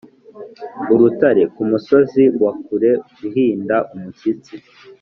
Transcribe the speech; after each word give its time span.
urutare 0.93 1.43
kumusozi 1.53 2.23
wa 2.41 2.51
kure 2.63 2.91
uhinda 3.27 3.77
umushyitsi, 3.95 4.53